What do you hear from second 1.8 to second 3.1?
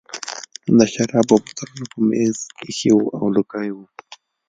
په مېز ایښي